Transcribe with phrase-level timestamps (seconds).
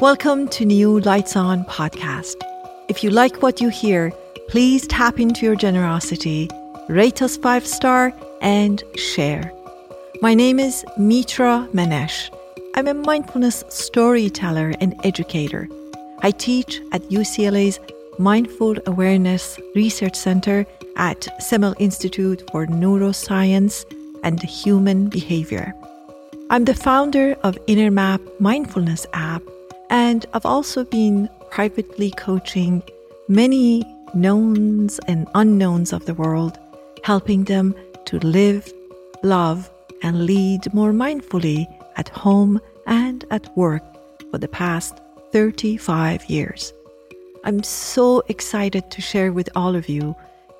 [0.00, 2.36] Welcome to new Lights On podcast.
[2.88, 4.14] If you like what you hear,
[4.48, 6.48] please tap into your generosity,
[6.88, 9.52] rate us five star, and share.
[10.22, 12.34] My name is Mitra Manesh.
[12.76, 15.68] I'm a mindfulness storyteller and educator.
[16.22, 17.78] I teach at UCLA's
[18.18, 20.64] Mindful Awareness Research Center
[20.96, 23.84] at Semel Institute for Neuroscience
[24.24, 25.74] and Human Behavior.
[26.48, 29.42] I'm the founder of InnerMap Mindfulness app,
[29.90, 32.82] and I've also been privately coaching
[33.28, 36.58] many knowns and unknowns of the world,
[37.04, 37.74] helping them
[38.06, 38.72] to live,
[39.22, 39.70] love,
[40.02, 43.82] and lead more mindfully at home and at work
[44.30, 45.00] for the past
[45.32, 46.72] 35 years.
[47.44, 50.14] I'm so excited to share with all of you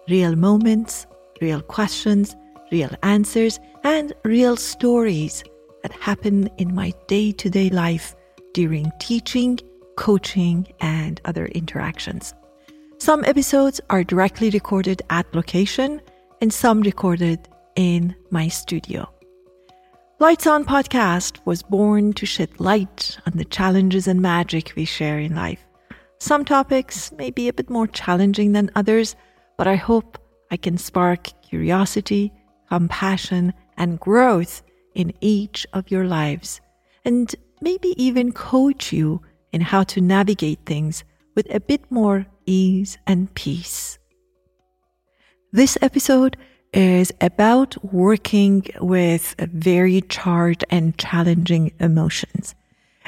[0.09, 1.07] real moments,
[1.41, 2.35] real questions,
[2.73, 5.45] real answers, and real stories
[5.83, 8.15] that happen in my day to day life
[8.53, 9.59] during teaching,
[9.97, 12.35] coaching, and other interactions.
[12.99, 16.01] Some episodes are directly recorded at location
[16.41, 19.09] and some recorded in my studio.
[20.19, 25.19] Lights On podcast was born to shed light on the challenges and magic we share
[25.19, 25.67] in life.
[26.19, 29.17] Some topics may be a bit more challenging than others,
[29.57, 30.19] but I hope
[30.51, 32.33] I can spark curiosity,
[32.69, 34.63] compassion, and growth
[34.95, 36.61] in each of your lives,
[37.07, 39.23] and maybe even coach you
[39.53, 43.99] in how to navigate things with a bit more ease and peace.
[45.53, 46.37] This episode
[46.73, 52.55] is about working with very charged and challenging emotions.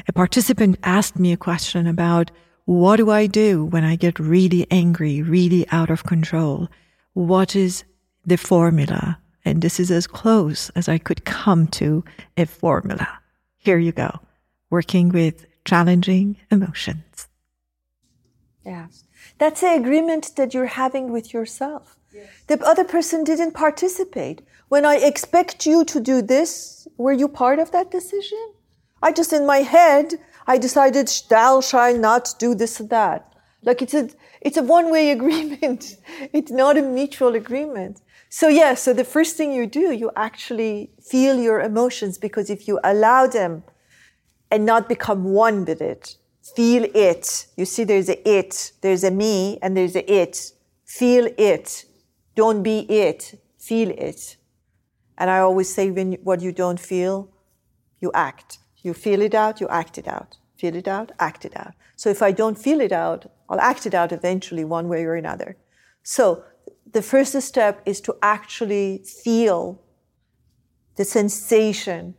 [0.08, 2.30] A participant asked me a question about
[2.64, 6.68] what do I do when I get really angry, really out of control?
[7.12, 7.84] What is
[8.24, 9.18] the formula?
[9.44, 12.04] And this is as close as I could come to
[12.36, 13.08] a formula.
[13.58, 14.20] Here you go.
[14.72, 17.28] Working with challenging emotions.
[18.64, 19.04] Yes.
[19.36, 21.98] That's the agreement that you're having with yourself.
[22.10, 22.28] Yes.
[22.46, 24.40] The other person didn't participate.
[24.68, 28.44] When I expect you to do this, were you part of that decision?
[29.02, 30.14] I just in my head,
[30.46, 33.30] I decided thou shall not do this and that.
[33.62, 34.08] Like it's a,
[34.40, 35.98] it's a one-way agreement.
[36.32, 38.00] it's not a mutual agreement.
[38.30, 42.66] So yeah, so the first thing you do, you actually feel your emotions because if
[42.66, 43.64] you allow them
[44.52, 46.16] and not become one with it,
[46.54, 47.46] feel it.
[47.56, 50.52] You see, there's a it, there's a me, and there's a it.
[50.84, 51.86] Feel it.
[52.36, 53.40] Don't be it.
[53.58, 54.36] Feel it.
[55.16, 57.30] And I always say when what you don't feel,
[58.00, 58.58] you act.
[58.82, 60.36] You feel it out, you act it out.
[60.58, 61.72] Feel it out, act it out.
[61.96, 65.14] So if I don't feel it out, I'll act it out eventually one way or
[65.14, 65.56] another.
[66.02, 66.44] So
[66.92, 69.80] the first step is to actually feel
[70.96, 72.14] the sensation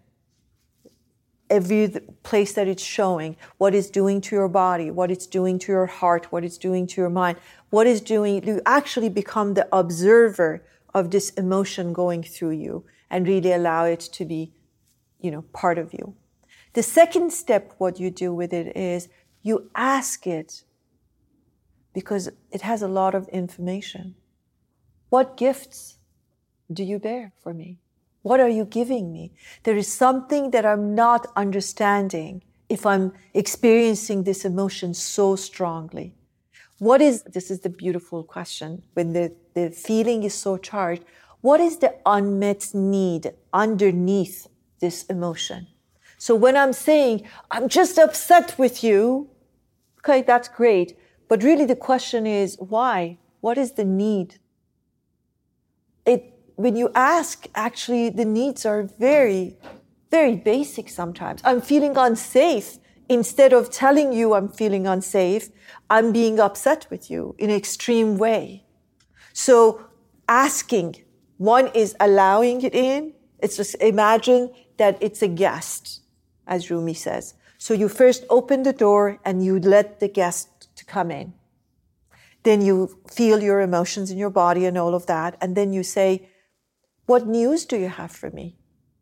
[1.53, 1.87] every
[2.23, 5.85] place that it's showing, what it's doing to your body, what it's doing to your
[5.85, 7.37] heart, what it's doing to your mind,
[7.69, 8.43] what it's doing.
[8.45, 13.99] You actually become the observer of this emotion going through you and really allow it
[14.17, 14.51] to be,
[15.19, 16.15] you know, part of you.
[16.73, 19.09] The second step, what you do with it is
[19.43, 20.63] you ask it
[21.93, 24.15] because it has a lot of information.
[25.09, 25.99] What gifts
[26.71, 27.82] do you bear for me?
[28.23, 29.33] What are you giving me?
[29.63, 36.15] There is something that I'm not understanding if I'm experiencing this emotion so strongly.
[36.79, 41.03] What is, this is the beautiful question, when the, the feeling is so charged,
[41.41, 44.47] what is the unmet need underneath
[44.79, 45.67] this emotion?
[46.17, 49.29] So when I'm saying, I'm just upset with you,
[49.99, 50.97] okay, that's great.
[51.27, 53.17] But really the question is, why?
[53.41, 54.39] What is the need
[56.05, 59.57] it, when you ask, actually, the needs are very,
[60.11, 61.41] very basic sometimes.
[61.43, 62.77] I'm feeling unsafe.
[63.09, 65.49] Instead of telling you I'm feeling unsafe,
[65.89, 68.65] I'm being upset with you in an extreme way.
[69.33, 69.85] So
[70.27, 71.03] asking,
[71.37, 73.13] one is allowing it in.
[73.39, 76.01] It's just imagine that it's a guest,
[76.47, 77.33] as Rumi says.
[77.57, 81.33] So you first open the door and you let the guest to come in.
[82.43, 85.37] Then you feel your emotions in your body and all of that.
[85.41, 86.29] And then you say,
[87.05, 88.55] What news do you have for me?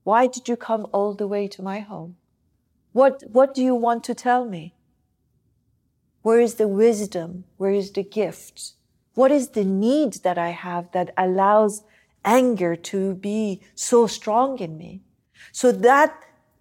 [0.04, 2.16] Why did you come all the way to my home?
[2.94, 4.74] What, what do you want to tell me?
[6.24, 7.46] Where is the wisdom?
[7.58, 8.74] Where is the gift?
[9.14, 11.84] What is the need that I have that allows
[12.26, 15.02] anger to be so strong in me?
[15.52, 16.14] So that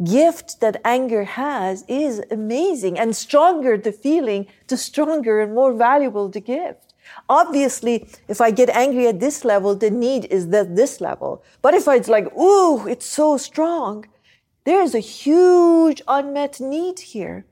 [0.05, 6.29] gift that anger has is amazing and stronger the feeling, the stronger and more valuable
[6.29, 6.90] the gift.
[7.29, 11.43] Obviously, if I get angry at this level, the need is at this level.
[11.63, 14.07] But if it's like, ooh, it's so strong,
[14.65, 17.47] there's a huge unmet need here.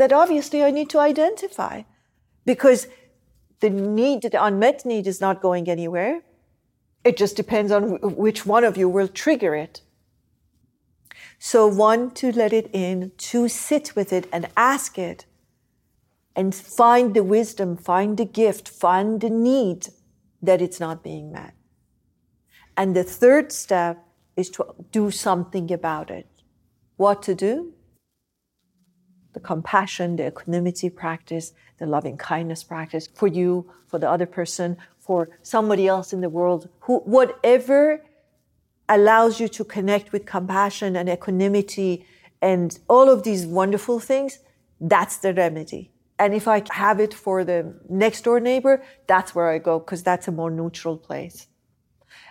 [0.00, 1.82] that obviously I need to identify
[2.46, 2.88] because
[3.60, 6.22] the need, the unmet need is not going anywhere.
[7.04, 9.82] It just depends on which one of you will trigger it.
[11.38, 15.26] So one, to let it in, to sit with it and ask it
[16.36, 19.88] and find the wisdom, find the gift, find the need
[20.42, 21.54] that it's not being met.
[22.76, 24.04] And the third step
[24.36, 26.26] is to do something about it.
[26.96, 27.74] What to do?
[29.32, 34.76] The compassion, the equanimity practice, the loving kindness practice for you, for the other person,
[34.98, 38.02] for somebody else in the world, who, whatever
[38.88, 42.04] allows you to connect with compassion and equanimity
[42.42, 44.38] and all of these wonderful things,
[44.80, 45.90] that's the remedy.
[46.20, 50.02] And if I have it for the next door neighbor, that's where I go because
[50.02, 51.46] that's a more neutral place.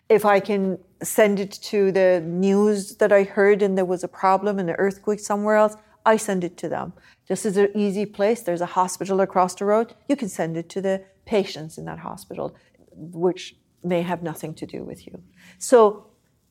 [0.10, 4.08] If I can send it to the news that I heard and there was a
[4.08, 5.76] problem and an earthquake somewhere else,
[6.06, 6.94] I send it to them.
[7.28, 8.42] This is an easy place.
[8.44, 9.96] There's a hospital across the road.
[10.08, 12.56] You can send it to the patients in that hospital,
[12.92, 15.24] which may have nothing to do with you.
[15.58, 16.09] So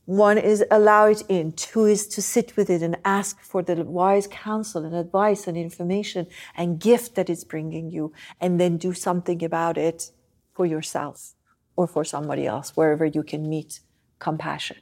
[0.08, 1.52] one is allow it in.
[1.52, 5.54] Two is to sit with it and ask for the wise counsel and advice and
[5.54, 6.26] information
[6.56, 10.10] and gift that it's bringing you, and then do something about it
[10.54, 11.34] for yourself
[11.76, 13.80] or for somebody else, wherever you can meet
[14.18, 14.78] compassion.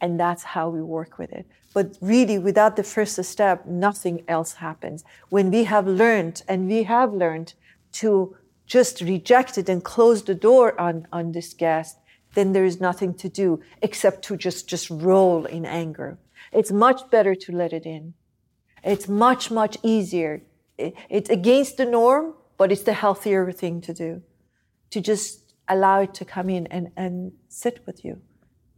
[0.00, 1.46] And that's how we work with it.
[1.72, 5.04] But really, without the first step, nothing else happens.
[5.28, 7.54] When we have learned, and we have learned
[7.92, 8.36] to
[8.66, 11.98] just reject it and close the door on, on this guest,
[12.34, 16.18] then there is nothing to do except to just, just roll in anger.
[16.52, 18.14] It's much better to let it in.
[18.84, 20.42] It's much, much easier.
[20.78, 24.22] It's against the norm, but it's the healthier thing to do.
[24.90, 28.20] To just allow it to come in and, and sit with you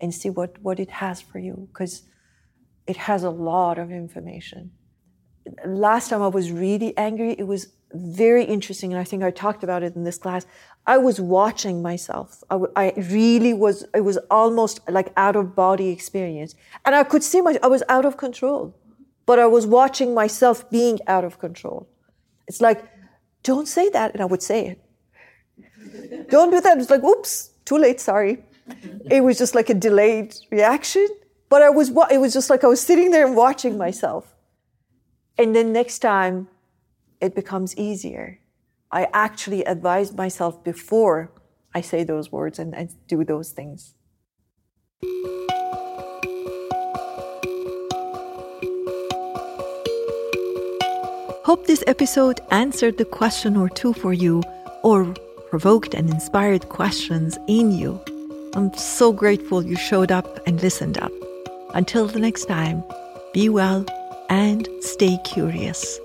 [0.01, 1.69] and see what, what it has for you.
[1.73, 2.03] Because
[2.87, 4.73] it has a lot of information.
[5.65, 9.65] Last time I was really angry, it was very interesting, and I think I talked
[9.65, 10.47] about it in this class.
[10.91, 12.43] I was watching myself.
[12.51, 16.57] I, really was, it was almost like out of body experience.
[16.85, 18.75] And I could see my, I was out of control,
[19.25, 21.89] but I was watching myself being out of control.
[22.49, 22.83] It's like,
[23.45, 24.15] don't say that.
[24.15, 26.29] And I would say it.
[26.29, 26.77] don't do that.
[26.79, 28.43] It's like, oops, too late, sorry.
[29.09, 31.07] It was just like a delayed reaction.
[31.49, 34.35] But I was, it was just like I was sitting there and watching myself.
[35.39, 36.49] And then next time,
[37.21, 38.40] it becomes easier.
[38.93, 41.33] I actually advise myself before
[41.75, 43.95] I say those words and, and do those things.
[51.45, 54.43] Hope this episode answered the question or two for you
[54.83, 55.15] or
[55.49, 58.01] provoked and inspired questions in you.
[58.55, 61.13] I'm so grateful you showed up and listened up.
[61.75, 62.83] Until the next time,
[63.33, 63.85] be well
[64.29, 66.01] and stay curious.